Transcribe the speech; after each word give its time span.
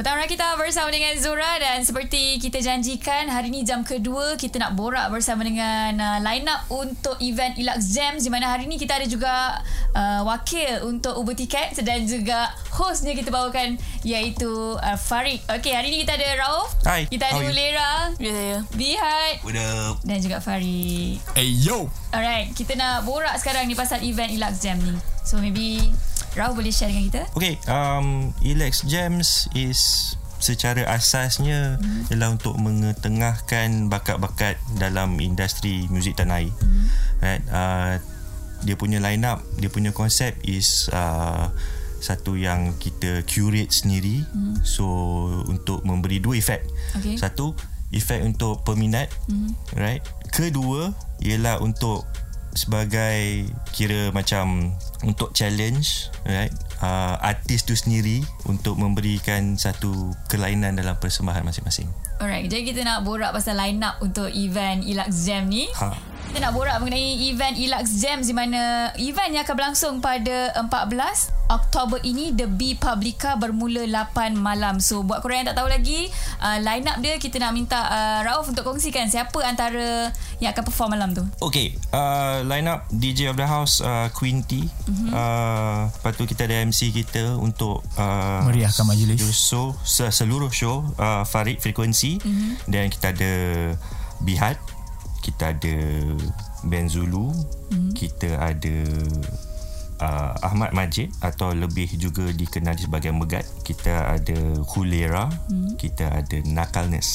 Petang 0.00 0.16
kita 0.24 0.56
bersama 0.56 0.88
dengan 0.88 1.12
Zura 1.20 1.60
dan 1.60 1.84
seperti 1.84 2.40
kita 2.40 2.56
janjikan 2.56 3.28
hari 3.28 3.52
ni 3.52 3.68
jam 3.68 3.84
kedua 3.84 4.32
kita 4.40 4.56
nak 4.56 4.72
borak 4.72 5.12
bersama 5.12 5.44
dengan 5.44 5.92
uh, 6.00 6.18
line 6.24 6.48
up 6.48 6.64
untuk 6.72 7.20
event 7.20 7.52
Ilux 7.60 7.92
Jams 7.92 8.24
di 8.24 8.32
mana 8.32 8.48
hari 8.48 8.64
ni 8.64 8.80
kita 8.80 8.96
ada 8.96 9.04
juga 9.04 9.60
uh, 9.92 10.24
wakil 10.24 10.88
untuk 10.88 11.20
Uber 11.20 11.36
Ticket 11.36 11.76
dan 11.84 12.08
juga 12.08 12.48
hostnya 12.72 13.12
kita 13.12 13.28
bawakan 13.28 13.76
iaitu 14.00 14.80
uh, 14.80 14.96
Farid. 14.96 15.44
Okey, 15.52 15.76
hari 15.76 15.92
ni 15.92 16.08
kita 16.08 16.16
ada 16.16 16.48
Rauf. 16.48 16.72
Hai, 16.80 17.04
Kita 17.04 17.36
ada? 17.36 17.44
Ulera. 17.44 17.92
Ya 18.16 18.32
saya. 18.32 18.58
Bihat 18.72 19.44
What 19.44 19.60
up? 19.60 20.00
dan 20.00 20.16
juga 20.24 20.40
Farid. 20.40 21.20
Hey 21.36 21.52
yo 21.60 21.92
Alright, 22.16 22.56
kita 22.56 22.72
nak 22.72 23.04
borak 23.04 23.36
sekarang 23.36 23.68
ni 23.68 23.76
pasal 23.76 24.00
event 24.00 24.32
Ilux 24.32 24.64
Jam 24.64 24.80
ni. 24.80 24.96
So 25.28 25.36
maybe 25.44 25.92
Rauf 26.38 26.54
boleh 26.54 26.70
share 26.70 26.94
dengan 26.94 27.04
kita? 27.10 27.22
Okay, 27.34 27.58
um, 27.66 28.30
Elex 28.46 28.86
Jams 28.86 29.50
is 29.58 30.14
secara 30.40 30.88
asasnya 30.88 31.76
mm-hmm. 31.76 32.10
ialah 32.10 32.28
untuk 32.32 32.56
mengetengahkan 32.56 33.92
bakat-bakat 33.92 34.56
dalam 34.80 35.20
industri 35.20 35.84
muzik 35.92 36.16
tanah 36.16 36.40
air. 36.40 36.50
Mm-hmm. 36.50 36.84
Right? 37.20 37.44
Uh, 37.52 37.92
dia 38.64 38.76
punya 38.76 38.98
line 39.00 39.24
up, 39.24 39.44
dia 39.60 39.68
punya 39.68 39.92
konsep 39.92 40.36
is 40.44 40.88
uh, 40.92 41.52
satu 42.00 42.38
yang 42.38 42.72
kita 42.80 43.26
curate 43.28 43.74
sendiri. 43.74 44.24
Mm-hmm. 44.24 44.64
So 44.64 44.86
untuk 45.50 45.84
memberi 45.84 46.22
dua 46.22 46.40
efek. 46.40 46.64
Okay. 46.96 47.20
Satu, 47.20 47.52
efek 47.90 48.22
untuk 48.22 48.62
peminat, 48.62 49.10
mm-hmm. 49.28 49.76
right? 49.76 50.02
Kedua 50.30 50.94
ialah 51.20 51.58
untuk 51.58 52.06
sebagai 52.54 53.46
kira 53.70 54.10
macam 54.10 54.74
untuk 55.06 55.30
challenge 55.32 56.10
right 56.26 56.52
uh, 56.82 57.16
artis 57.22 57.62
tu 57.62 57.76
sendiri 57.76 58.24
untuk 58.48 58.76
memberikan 58.76 59.54
satu 59.54 60.12
kelainan 60.26 60.76
dalam 60.76 60.96
persembahan 60.98 61.46
masing-masing. 61.46 61.88
Alright, 62.20 62.52
jadi 62.52 62.62
kita 62.68 62.80
nak 62.84 63.08
borak 63.08 63.32
pasal 63.32 63.56
line 63.56 63.80
up 63.80 63.96
untuk 64.04 64.28
event 64.28 64.84
Ilux 64.84 65.24
Jam 65.24 65.48
ni. 65.48 65.72
Ha. 65.80 66.09
Kita 66.28 66.38
nak 66.44 66.52
borak 66.52 66.76
mengenai 66.78 67.32
event 67.32 67.54
Ilux 67.56 67.86
Jam 67.96 68.20
di 68.20 68.34
mana 68.36 68.92
event 69.00 69.30
yang 69.32 69.42
akan 69.42 69.54
berlangsung 69.56 69.94
pada 70.04 70.52
14 70.68 71.40
Oktober 71.50 71.98
ini 72.06 72.30
The 72.30 72.46
B 72.46 72.78
Publica 72.78 73.34
bermula 73.34 73.82
8 73.82 74.38
malam. 74.38 74.78
So 74.78 75.02
buat 75.02 75.18
korang 75.18 75.42
yang 75.42 75.48
tak 75.50 75.58
tahu 75.58 75.66
lagi 75.66 76.06
uh, 76.38 76.62
line 76.62 76.86
up 76.86 77.02
dia 77.02 77.18
kita 77.18 77.42
nak 77.42 77.52
minta 77.58 77.82
uh, 77.82 78.18
Rauf 78.22 78.46
untuk 78.46 78.62
kongsikan 78.62 79.10
siapa 79.10 79.42
antara 79.42 80.14
yang 80.38 80.54
akan 80.54 80.62
perform 80.62 80.94
malam 80.94 81.10
tu. 81.10 81.26
Okay, 81.42 81.74
uh, 81.90 82.46
line 82.46 82.70
up 82.70 82.86
DJ 82.94 83.26
of 83.26 83.34
the 83.34 83.46
house 83.50 83.82
uh, 83.82 84.06
Queen 84.14 84.46
T. 84.46 84.70
Mm-hmm. 84.86 85.10
Uh, 85.10 85.90
lepas 85.90 86.12
tu 86.14 86.24
kita 86.30 86.46
ada 86.46 86.62
MC 86.62 86.94
kita 86.94 87.34
untuk 87.34 87.82
uh, 87.98 88.46
Meriahkan 88.46 88.86
majlis. 88.86 89.18
So 89.34 89.74
seluruh 89.90 90.54
show 90.54 90.86
uh, 90.94 91.26
Farid 91.26 91.58
Frequency 91.58 92.22
mm-hmm. 92.22 92.70
dan 92.70 92.86
kita 92.86 93.10
ada 93.10 93.32
Bihat, 94.20 94.60
kita 95.40 95.56
ada 95.56 95.76
Ben 96.68 96.84
Zulu, 96.84 97.32
mm-hmm. 97.32 97.96
kita 97.96 98.36
ada 98.44 98.76
uh, 100.04 100.36
Ahmad 100.44 100.76
Majid 100.76 101.08
atau 101.24 101.56
lebih 101.56 101.88
juga 101.96 102.28
dikenali 102.28 102.84
sebagai 102.84 103.08
Megat. 103.16 103.48
Kita 103.64 104.20
ada 104.20 104.36
Hulera, 104.68 105.32
mm-hmm. 105.32 105.80
kita 105.80 106.12
ada 106.12 106.36
Nakalness. 106.44 107.08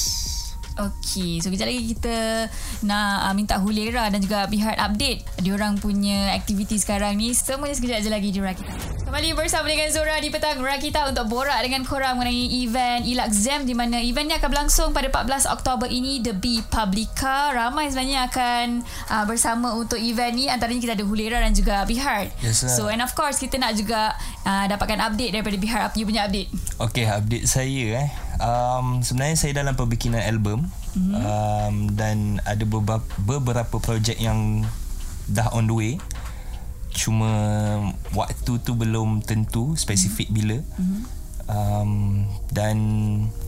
Okey, 0.76 1.40
so 1.40 1.48
kejap 1.48 1.72
lagi 1.72 1.96
kita 1.96 2.52
nak 2.84 3.24
uh, 3.24 3.32
minta 3.32 3.56
Hulera 3.56 4.12
dan 4.12 4.20
juga 4.20 4.44
Bihar 4.44 4.76
update 4.76 5.24
diorang 5.40 5.80
punya 5.80 6.36
aktiviti 6.36 6.76
sekarang 6.76 7.16
ni. 7.16 7.32
Semuanya 7.32 7.80
sekejap 7.80 8.04
je 8.04 8.10
lagi 8.12 8.28
di 8.28 8.44
Rakita. 8.44 8.76
Kembali 9.08 9.32
bersama 9.32 9.72
dengan 9.72 9.88
Zora 9.88 10.20
di 10.20 10.28
petang 10.28 10.60
Rakita 10.60 11.08
untuk 11.08 11.32
borak 11.32 11.56
dengan 11.64 11.80
korang 11.80 12.20
mengenai 12.20 12.60
event 12.60 13.08
Ilux 13.08 13.32
Jam 13.40 13.64
di 13.64 13.72
mana 13.72 14.04
event 14.04 14.28
ni 14.28 14.36
akan 14.36 14.48
berlangsung 14.52 14.92
pada 14.92 15.08
14 15.08 15.48
Oktober 15.48 15.88
ini 15.88 16.20
The 16.20 16.36
B 16.36 16.60
Publica. 16.68 17.56
Ramai 17.56 17.88
sebenarnya 17.88 18.28
akan 18.28 18.84
uh, 19.08 19.24
bersama 19.24 19.72
untuk 19.72 19.96
event 19.96 20.36
ni 20.36 20.52
antaranya 20.52 20.84
kita 20.84 20.92
ada 20.92 21.08
Hulera 21.08 21.40
dan 21.40 21.56
juga 21.56 21.88
Bihar. 21.88 22.28
Yes, 22.44 22.68
so 22.68 22.92
and 22.92 23.00
of 23.00 23.16
course 23.16 23.40
kita 23.40 23.56
nak 23.56 23.72
juga 23.80 24.12
uh, 24.44 24.68
dapatkan 24.68 25.00
update 25.08 25.40
daripada 25.40 25.56
Bihar. 25.56 25.80
Apa 25.88 25.96
you 25.96 26.04
punya 26.04 26.28
update? 26.28 26.52
Okay, 26.76 27.08
update 27.08 27.48
saya 27.48 28.04
eh. 28.04 28.25
Um, 28.36 29.00
sebenarnya 29.00 29.36
saya 29.40 29.52
dalam 29.56 29.74
pembikinan 29.76 30.20
album 30.20 30.68
mm-hmm. 30.92 31.14
um, 31.16 31.76
dan 31.96 32.40
ada 32.44 32.64
beberapa, 32.68 33.04
beberapa 33.24 33.76
projek 33.80 34.20
yang 34.20 34.64
dah 35.28 35.48
on 35.56 35.68
the 35.68 35.74
way. 35.76 35.92
Cuma 36.92 37.30
waktu 38.16 38.60
tu 38.60 38.72
belum 38.76 39.24
tentu 39.24 39.76
spesifik 39.76 40.28
mm-hmm. 40.28 40.38
bila. 40.40 40.58
Mm-hmm. 40.60 41.00
Um, 41.46 41.92
dan 42.50 42.76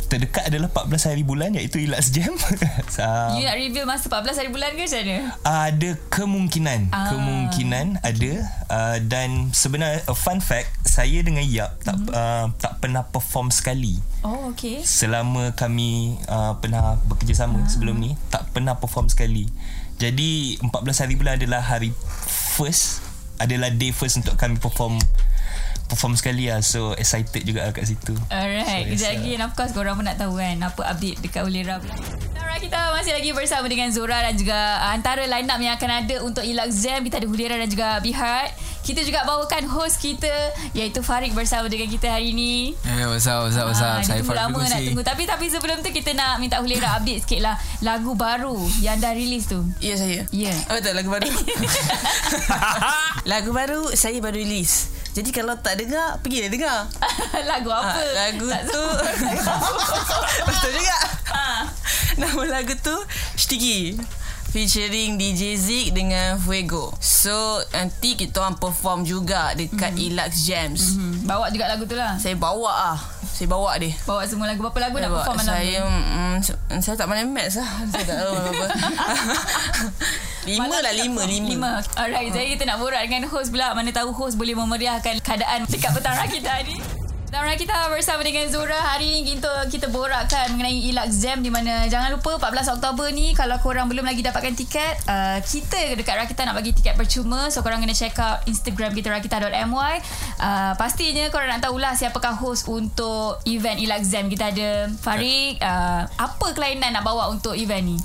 terdekat 0.08 0.48
adalah 0.48 0.68
14 0.68 0.88
hari 1.06 1.20
bulan 1.20 1.52
iaitu 1.52 1.78
Ilux 1.78 2.08
Jam. 2.08 2.32
um, 2.98 3.30
You 3.36 3.44
nak 3.44 3.56
reveal 3.56 3.84
masa 3.84 4.08
14 4.08 4.34
hari 4.34 4.48
bulan 4.48 4.72
ke 4.72 4.82
macam 4.82 4.98
mana? 4.98 5.16
ada 5.44 5.90
kemungkinan 6.08 6.80
Ah. 6.90 7.08
kemungkinan 7.08 7.86
ada 8.00 8.32
uh, 8.66 8.98
dan 9.02 9.52
sebenarnya 9.52 10.00
a 10.02 10.14
fun 10.14 10.40
fact 10.40 10.66
saya 10.82 11.20
dengan 11.20 11.44
Yap 11.44 11.76
tak 11.82 11.96
Mhm. 11.98 12.08
uh, 12.10 12.46
tak 12.56 12.72
pernah 12.78 13.04
perform 13.04 13.48
sekali 13.48 14.00
Oh, 14.20 14.48
okay. 14.48 14.80
selama 14.80 15.52
kami 15.52 16.16
uh, 16.24 16.56
pernah 16.56 16.96
bekerjasama 17.04 17.60
ah. 17.60 17.68
sebelum 17.68 17.96
ni 17.96 18.16
tak 18.28 18.48
pernah 18.50 18.74
perform 18.74 19.06
sekali 19.06 19.44
jadi 19.96 20.56
14 20.58 20.70
hari 20.98 21.14
bulan 21.14 21.36
adalah 21.36 21.60
hari 21.60 21.92
first 22.48 23.04
adalah 23.36 23.68
day 23.68 23.90
first 23.90 24.16
untuk 24.16 24.34
kami 24.34 24.56
perform 24.56 24.98
perform 25.88 26.12
sekali 26.12 26.46
lah 26.46 26.60
so 26.60 26.92
excited 26.94 27.42
juga 27.42 27.64
lah 27.64 27.72
kat 27.72 27.84
situ 27.84 28.12
Alright, 28.28 28.84
So, 28.84 28.92
kejap 28.92 29.00
yes, 29.00 29.12
lagi 29.16 29.30
and 29.32 29.42
of 29.42 29.52
course 29.52 29.72
korang 29.72 29.96
pun 29.96 30.04
nak 30.04 30.16
tahu 30.16 30.36
kan 30.36 30.60
apa 30.60 30.82
update 30.86 31.18
dekat 31.18 31.42
pula. 31.42 31.80
Alright, 32.36 32.60
kita 32.60 32.92
masih 32.92 33.12
lagi 33.12 33.30
bersama 33.32 33.66
dengan 33.66 33.88
Zora 33.88 34.20
dan 34.20 34.34
juga 34.34 34.54
uh, 34.78 34.92
antara 34.92 35.24
line 35.24 35.46
up 35.46 35.58
yang 35.58 35.74
akan 35.74 35.90
ada 35.98 36.16
untuk 36.20 36.42
Ilux 36.42 36.70
Jam 36.78 37.00
kita 37.00 37.18
ada 37.18 37.26
Hulera 37.26 37.56
dan 37.56 37.66
juga 37.66 37.98
Bihar. 37.98 38.52
Kita 38.78 39.04
juga 39.04 39.20
bawakan 39.22 39.68
host 39.68 40.00
kita 40.00 40.32
iaitu 40.72 41.00
Farid 41.00 41.32
bersama 41.32 41.68
dengan 41.68 41.86
kita 41.86 42.08
hari 42.08 42.32
ini. 42.32 42.72
Eh 42.72 43.04
what's 43.04 43.28
up 43.28 43.44
what's 43.44 43.54
up 43.54 43.68
what's 43.68 43.78
Ah, 43.78 44.00
up 44.00 44.00
dia 44.00 44.16
Saya 44.16 44.22
Farid 44.24 44.40
lama 44.40 44.60
nak 44.60 44.80
tunggu 44.80 45.02
Tapi 45.04 45.22
tapi 45.22 45.44
sebelum 45.46 45.84
tu 45.84 45.92
Kita 45.92 46.16
nak 46.16 46.40
minta 46.40 46.56
Hulera 46.56 46.96
update 46.96 47.20
sikit 47.20 47.40
lah 47.44 47.52
Lagu 47.78 48.16
baru 48.16 48.56
Yang 48.80 48.96
dah 48.98 49.12
release 49.12 49.44
tu 49.44 49.60
Ya 49.78 49.92
saya. 49.92 50.24
Ya. 50.32 50.56
Oh 50.72 50.80
tak 50.80 50.96
lagu 50.96 51.12
baru. 51.12 51.28
lagu 53.32 53.50
baru 53.52 53.92
saya 53.92 54.18
baru 54.18 54.40
release. 54.40 54.97
Jadi 55.18 55.34
kalau 55.34 55.58
tak 55.58 55.82
dengar, 55.82 56.22
pergilah 56.22 56.46
dengar. 56.46 56.78
Lagu 57.50 57.74
apa? 57.74 57.90
Ah, 57.90 58.30
lagu 58.30 58.46
Tak 58.46 58.62
tu. 58.70 58.84
Betul 60.46 60.70
juga. 60.78 60.98
Nama 62.18 62.42
lagu 62.50 62.74
tu 62.78 62.94
Sticky 63.38 63.94
Featuring 64.54 65.18
DJ 65.18 65.58
Zik 65.58 65.90
dengan 65.90 66.38
Fuego. 66.38 66.94
So 67.02 67.58
nanti 67.74 68.14
kita 68.14 68.42
orang 68.42 68.56
perform 68.58 69.02
juga 69.02 69.54
Dekat 69.58 69.98
mm-hmm. 69.98 70.06
Ilux 70.14 70.32
Jams. 70.46 70.82
Mm-hmm. 70.94 71.10
Hmm, 71.18 71.26
Bawa 71.26 71.46
juga 71.50 71.66
lagu 71.66 71.82
tu 71.82 71.98
lah. 71.98 72.14
Saya 72.22 72.38
bawa 72.38 72.94
ah, 72.94 72.98
Saya 73.34 73.50
bawa 73.50 73.74
dia. 73.74 73.98
Bawa 74.06 74.22
semua 74.22 74.46
lagu. 74.46 74.62
Berapa 74.62 74.78
lagu 74.86 75.02
nak 75.02 75.10
Bawa. 75.10 75.18
perform 75.26 75.38
malam 75.42 75.50
saya, 75.50 75.78
tu? 75.82 75.90
mm, 75.90 76.36
saya 76.78 76.94
tak 76.94 77.06
pandai 77.10 77.26
maths 77.26 77.58
lah. 77.58 77.70
Saya 77.90 78.04
tak 78.06 78.16
tahu 78.22 78.34
apa 78.38 78.66
Lima 80.48 80.64
Malam 80.64 80.80
lah 80.80 80.94
lima. 80.96 81.22
Lima, 81.28 81.48
Lima. 81.52 81.72
Alright 81.92 82.32
Jadi 82.32 82.56
kita 82.56 82.64
nak 82.64 82.80
borak 82.80 83.04
dengan 83.04 83.28
host 83.28 83.52
pula. 83.52 83.76
Mana 83.76 83.92
tahu 83.92 84.16
host 84.16 84.40
boleh 84.40 84.56
memeriahkan 84.56 85.20
Keadaan 85.20 85.68
dekat 85.68 85.92
petang 85.92 86.16
Rakita 86.16 86.64
ni. 86.64 86.80
Petang 87.28 87.44
Rakita 87.44 87.92
bersama 87.92 88.24
dengan 88.24 88.48
Zura 88.48 88.80
Hari 88.80 89.20
ni 89.20 89.36
kita, 89.36 89.68
kita 89.68 89.92
borakkan 89.92 90.48
mengenai 90.56 90.88
Ilux 90.88 91.20
Jam 91.20 91.44
Di 91.44 91.52
mana 91.52 91.84
jangan 91.84 92.16
lupa 92.16 92.40
14 92.40 92.80
Oktober 92.80 93.12
ni 93.12 93.36
Kalau 93.36 93.60
korang 93.60 93.84
belum 93.92 94.08
lagi 94.08 94.24
dapatkan 94.24 94.56
tiket 94.56 95.04
uh, 95.04 95.36
Kita 95.44 95.92
dekat 95.92 96.24
Rakita 96.24 96.48
nak 96.48 96.56
bagi 96.56 96.72
tiket 96.72 96.96
percuma. 96.96 97.52
So 97.52 97.60
korang 97.60 97.84
kena 97.84 97.92
check 97.92 98.16
out 98.16 98.40
Instagram 98.48 98.96
kita 98.96 99.12
Rakita.my 99.12 99.94
uh, 100.40 100.72
Pastinya 100.80 101.28
korang 101.28 101.52
nak 101.52 101.60
tahulah 101.60 101.92
Siapakah 101.92 102.32
host 102.32 102.64
untuk 102.64 103.44
event 103.44 103.76
Ilux 103.76 104.08
Jam 104.08 104.32
Kita 104.32 104.48
ada. 104.48 104.88
Farid 104.96 105.60
uh, 105.60 106.08
Apa 106.08 106.56
kelainan 106.56 106.96
nak 106.96 107.04
bawa 107.04 107.28
untuk 107.28 107.52
event 107.52 107.92
ni? 107.92 108.00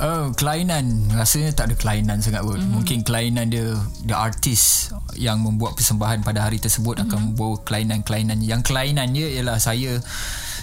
Oh, 0.00 0.32
kelainan 0.32 1.12
rasanya 1.12 1.52
tak 1.52 1.70
ada 1.70 1.74
kelainan 1.76 2.24
sangat 2.24 2.40
pun. 2.40 2.56
Mhm. 2.56 2.60
Mm-hmm. 2.60 2.72
Mungkin 2.72 2.98
kelainan 3.04 3.46
dia 3.52 3.76
the 4.08 4.16
artis 4.16 4.88
yang 5.12 5.44
membuat 5.44 5.76
persembahan 5.76 6.24
pada 6.24 6.48
hari 6.48 6.56
tersebut 6.56 6.96
mm-hmm. 6.96 7.12
akan 7.12 7.18
membawa 7.32 7.54
kelainan-kelainan. 7.68 8.40
Yang 8.40 8.72
kelainannya 8.72 9.28
ialah 9.36 9.60
saya 9.60 10.00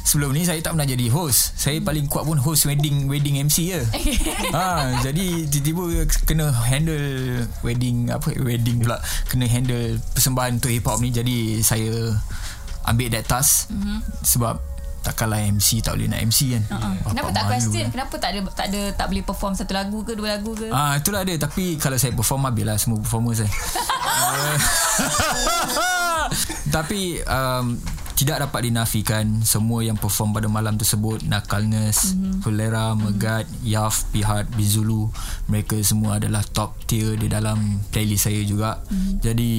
sebelum 0.02 0.34
ni 0.34 0.42
saya 0.42 0.58
tak 0.66 0.74
pernah 0.74 0.90
jadi 0.90 1.06
host. 1.14 1.54
Saya 1.54 1.78
paling 1.86 2.10
kuat 2.10 2.26
pun 2.26 2.42
host 2.42 2.66
wedding 2.66 3.06
wedding 3.06 3.38
MC 3.38 3.78
je. 3.78 3.82
ha, 4.58 4.98
jadi 5.06 5.46
tiba-tiba 5.46 6.10
kena 6.26 6.50
handle 6.50 7.46
wedding 7.62 8.10
apa 8.10 8.34
wedding 8.42 8.82
pula 8.82 8.98
kena 9.30 9.46
handle 9.46 10.02
persembahan 10.18 10.58
untuk 10.58 10.74
hip 10.74 10.88
hop 10.90 10.98
ni 10.98 11.14
jadi 11.14 11.62
saya 11.62 12.18
ambil 12.90 13.14
that 13.14 13.28
task 13.30 13.70
mm-hmm. 13.70 14.02
sebab 14.26 14.58
takkanlah 15.08 15.40
MC 15.40 15.80
tak 15.80 15.96
boleh 15.96 16.12
nak 16.12 16.20
MC 16.28 16.40
kan. 16.60 16.64
Bapak 16.68 17.16
Kenapa 17.16 17.30
tak 17.32 17.44
question? 17.48 17.84
kan. 17.88 17.92
Kenapa 17.96 18.16
tak 18.20 18.30
ada 18.36 18.40
tak 18.52 18.68
ada 18.74 18.82
tak 18.92 19.08
boleh 19.08 19.24
perform 19.24 19.54
satu 19.56 19.72
lagu 19.72 20.04
ke 20.04 20.12
dua 20.20 20.36
lagu 20.36 20.52
ke? 20.52 20.68
Ah 20.68 21.00
itulah 21.00 21.24
dia 21.24 21.40
tapi 21.40 21.80
kalau 21.80 21.96
saya 21.96 22.12
perform 22.12 22.44
habislah 22.52 22.76
semua 22.76 23.00
performer 23.00 23.34
saya. 23.40 23.48
tapi 26.76 27.24
um, 27.24 27.80
tidak 28.18 28.50
dapat 28.50 28.74
dinafikan 28.74 29.46
semua 29.46 29.86
yang 29.86 29.94
perform 29.94 30.34
pada 30.34 30.50
malam 30.50 30.74
tersebut 30.74 31.22
Nakalness, 31.30 32.18
mm-hmm. 32.18 32.42
Fulera, 32.42 32.98
Megat, 32.98 33.46
mm-hmm. 33.46 33.70
Yaf, 33.70 34.10
Pihat, 34.10 34.50
Bizulu 34.58 35.14
mereka 35.46 35.78
semua 35.86 36.18
adalah 36.18 36.42
top 36.42 36.74
tier 36.90 37.14
di 37.14 37.30
dalam 37.30 37.78
playlist 37.94 38.26
saya 38.26 38.42
juga. 38.42 38.82
Mm-hmm. 38.90 39.14
Jadi 39.22 39.54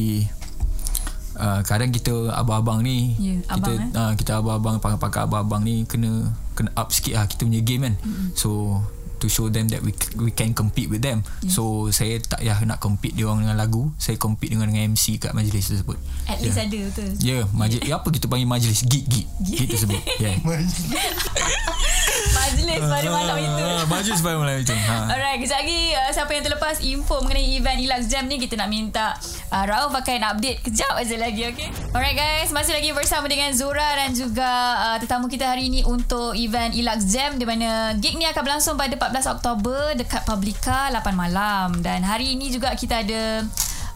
uh, 1.39 1.61
kadang 1.65 1.95
kita 1.95 2.35
abang-abang 2.35 2.83
ni 2.83 3.15
Ya, 3.17 3.39
kita 3.47 3.71
abang, 3.71 3.79
eh? 3.79 3.89
uh, 3.95 4.13
kita 4.19 4.31
abang-abang 4.43 4.77
pakar-pakar 4.83 5.23
abang-abang 5.25 5.63
ni 5.65 5.87
kena 5.87 6.35
kena 6.59 6.75
up 6.75 6.91
sikit 6.91 7.15
lah 7.15 7.25
kita 7.31 7.47
punya 7.47 7.63
game 7.63 7.83
kan. 7.87 7.95
Mm-hmm. 8.03 8.27
So 8.35 8.83
to 9.19 9.29
show 9.29 9.51
them 9.51 9.69
that 9.71 9.83
we 9.83 9.93
we 10.19 10.31
can 10.33 10.55
compete 10.57 10.89
with 10.89 11.03
them. 11.03 11.27
Yeah. 11.43 11.53
So 11.53 11.63
saya 11.93 12.19
tak 12.23 12.41
payah 12.49 12.65
nak 12.65 12.81
compete 12.81 13.13
dia 13.13 13.29
orang 13.29 13.45
dengan 13.45 13.59
lagu, 13.61 13.93
saya 14.01 14.17
compete 14.17 14.57
dengan 14.57 14.73
dengan 14.73 14.97
MC 14.97 15.21
kat 15.21 15.37
majlis 15.37 15.69
tersebut. 15.69 16.01
At 16.25 16.41
least 16.41 16.57
ada 16.57 16.79
betul. 16.89 17.11
Ya, 17.21 17.43
yeah, 17.43 17.43
majlis 17.53 17.85
yeah. 17.85 18.01
apa 18.01 18.09
kita 18.09 18.25
panggil 18.25 18.49
majlis 18.49 18.89
gig 18.89 19.05
gig 19.05 19.29
gig 19.45 19.69
tersebut. 19.69 20.01
Ya. 20.17 20.33
Yeah. 20.49 20.69
Majlis 22.29 22.81
pada 22.81 23.09
malam 23.09 23.37
itu. 23.39 23.65
Ah, 23.65 23.85
majlis 23.89 24.19
pada 24.21 24.37
malam 24.39 24.57
itu. 24.61 24.75
Ha. 24.75 24.97
Alright, 25.11 25.39
kejap 25.41 25.59
lagi 25.63 25.81
uh, 25.95 26.11
siapa 26.15 26.31
yang 26.33 26.45
terlepas 26.45 26.77
info 26.81 27.17
mengenai 27.25 27.45
event 27.59 27.79
Ilax 27.83 28.03
Jam 28.09 28.25
ni 28.27 28.37
kita 28.39 28.55
nak 28.57 28.69
minta 28.71 29.17
uh, 29.51 29.65
Rauf 29.67 29.93
akan 29.93 30.37
update 30.37 30.65
kejap 30.65 30.93
aja 30.97 31.17
lagi 31.19 31.43
okay? 31.49 31.69
Alright 31.93 32.17
guys, 32.17 32.51
masih 32.55 32.77
lagi 32.77 32.91
bersama 32.95 33.27
dengan 33.27 33.51
Zura 33.55 33.97
dan 33.99 34.15
juga 34.15 34.49
uh, 34.79 34.97
tetamu 35.03 35.27
kita 35.27 35.51
hari 35.51 35.69
ini 35.69 35.83
untuk 35.85 36.35
event 36.39 36.73
Ilax 36.73 37.11
Jam 37.11 37.37
di 37.37 37.45
mana 37.45 37.95
gig 37.99 38.17
ni 38.17 38.25
akan 38.29 38.43
berlangsung 38.43 38.77
pada 38.79 38.95
14 39.09 39.41
Oktober 39.41 39.97
dekat 39.97 40.23
Publica 40.29 40.93
8 40.93 41.17
malam 41.17 41.81
dan 41.81 42.05
hari 42.05 42.37
ini 42.37 42.53
juga 42.53 42.77
kita 42.77 43.01
ada 43.01 43.41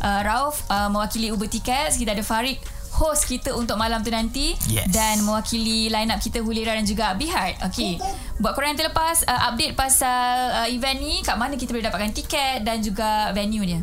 uh, 0.00 0.20
Rauf 0.25 0.64
uh, 0.73 0.88
mewakili 0.88 1.29
Uber 1.29 1.53
Tickets, 1.53 2.00
kita 2.00 2.17
ada 2.17 2.25
Farid 2.25 2.56
host 2.97 3.29
kita 3.29 3.53
untuk 3.53 3.76
malam 3.76 4.00
tu 4.00 4.09
nanti 4.09 4.56
Yes. 4.69 4.88
dan 4.88 5.20
mewakili 5.25 5.93
line 5.93 6.09
up 6.12 6.20
kita 6.20 6.41
Hulira 6.41 6.73
dan 6.76 6.88
juga 6.88 7.12
Bihar. 7.12 7.61
Okey. 7.69 8.00
Buat 8.41 8.56
korang 8.56 8.73
yang 8.73 8.81
terlepas 8.81 9.25
uh, 9.29 9.53
update 9.53 9.76
pasal 9.76 10.64
uh, 10.64 10.69
event 10.73 10.97
ni 10.97 11.20
kat 11.20 11.37
mana 11.37 11.61
kita 11.61 11.76
boleh 11.76 11.85
dapatkan 11.85 12.12
tiket 12.17 12.65
dan 12.65 12.81
juga 12.81 13.32
venue 13.37 13.65
dia. 13.65 13.81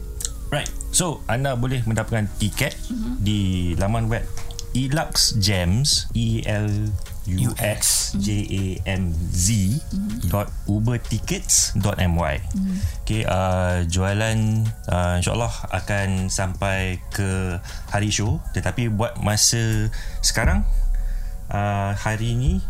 Right. 0.50 0.70
So, 0.90 1.22
anda 1.30 1.54
boleh 1.54 1.86
mendapatkan 1.86 2.25
tiket 2.42 2.74
mm-hmm. 2.90 3.14
di 3.22 3.40
laman 3.78 4.10
web 4.10 4.25
Elux 4.74 5.38
Gems 5.38 6.10
E 6.18 6.42
L 6.46 6.90
U 7.38 7.54
X 7.62 8.14
J 8.18 8.46
A 8.50 8.64
M 8.90 9.14
Z 9.14 9.78
dot 10.30 10.50
ubertickets 10.66 11.78
dot 11.78 12.02
my. 12.02 12.42
Okay, 13.06 13.26
uh, 13.26 13.86
jualan 13.86 14.66
uh, 14.90 15.14
insyaallah 15.22 15.54
akan 15.70 16.34
sampai 16.34 16.98
ke 17.14 17.62
hari 17.94 18.10
show 18.10 18.42
tetapi 18.58 18.90
buat 18.90 19.22
masa 19.22 19.90
sekarang 20.26 20.66
uh, 21.54 21.94
hari 21.94 22.34
ni 22.34 22.62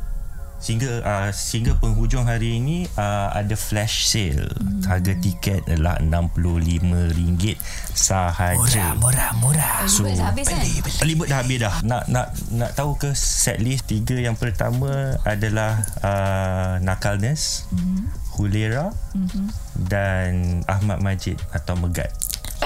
sehingga 0.59 0.91
uh, 1.01 1.29
sehingga 1.31 1.75
penghujung 1.79 2.27
hari 2.27 2.59
ini 2.59 2.85
uh, 2.99 3.31
ada 3.31 3.55
flash 3.55 4.11
sale 4.11 4.51
hmm. 4.51 4.83
harga 4.85 5.13
tiket 5.19 5.63
adalah 5.71 5.95
RM65 6.03 7.55
sahaja 7.95 8.99
murah, 8.99 9.31
murah. 9.39 9.87
So, 9.87 10.03
Libet 10.05 10.19
dah 10.19 10.27
habis 10.31 10.45
kan? 10.51 10.63
Libet 11.07 11.27
dah 11.31 11.39
habis 11.41 11.57
dah. 11.59 11.75
Nak 11.81 12.03
nak 12.11 12.27
nak 12.53 12.71
tahu 12.75 12.99
ke 12.99 13.09
set 13.15 13.57
list 13.63 13.87
tiga 13.87 14.15
yang 14.19 14.35
pertama 14.35 15.17
adalah 15.23 15.79
uh, 16.03 16.75
Nakalness, 16.83 17.65
mm-hmm. 17.71 17.99
Hulera 18.37 18.91
mm-hmm. 19.15 19.47
dan 19.87 20.29
Ahmad 20.67 20.99
Majid 21.01 21.39
atau 21.55 21.75
Megat. 21.79 22.11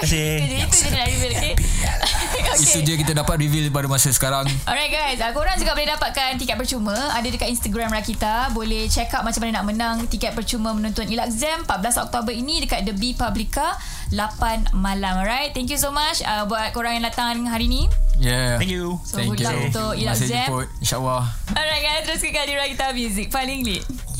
Kasih. 0.04 0.36
Jadi 0.44 0.56
itu 0.60 0.76
je 0.84 0.90
nak 0.92 1.06
reveal 1.08 1.32
okay? 1.32 1.54
Itu 2.54 2.78
je 2.84 2.94
kita 3.00 3.12
dapat 3.16 3.40
reveal 3.40 3.72
pada 3.72 3.88
masa 3.88 4.12
sekarang. 4.12 4.44
Alright 4.68 4.92
guys, 4.92 5.18
uh, 5.24 5.32
korang 5.32 5.56
juga 5.56 5.72
boleh 5.72 5.88
dapatkan 5.96 6.36
tiket 6.36 6.56
percuma 6.60 6.94
ada 7.16 7.24
dekat 7.24 7.48
Instagram 7.48 7.88
Rakita. 7.88 8.52
Boleh 8.52 8.86
check 8.86 9.10
out 9.16 9.24
macam 9.24 9.40
mana 9.42 9.62
nak 9.62 9.64
menang 9.64 9.96
tiket 10.06 10.36
percuma 10.36 10.76
menonton 10.76 11.08
Ilax 11.08 11.40
Jam 11.40 11.64
14 11.64 12.04
Oktober 12.04 12.36
ini 12.36 12.60
dekat 12.62 12.84
The 12.84 12.94
B 12.94 13.16
Publica 13.16 13.74
8 14.12 14.76
malam. 14.76 15.24
Alright, 15.24 15.56
thank 15.56 15.72
you 15.72 15.80
so 15.80 15.88
much 15.88 16.20
uh, 16.22 16.44
buat 16.44 16.70
korang 16.76 17.00
yang 17.00 17.06
datang 17.08 17.48
hari 17.48 17.66
ni. 17.66 17.88
Yeah. 18.20 18.60
Thank 18.60 18.70
you. 18.70 19.02
So, 19.02 19.18
good 19.18 19.42
luck 19.42 19.58
untuk 19.58 19.98
Jam. 19.98 20.14
jemput. 20.14 20.68
InsyaAllah. 20.78 21.24
Alright 21.50 21.82
guys, 21.82 22.02
terus 22.06 22.20
ke 22.22 22.30
kali 22.30 22.52
Rakita 22.54 22.92
Music 22.92 23.32
paling 23.32 23.66
lit. 23.66 23.82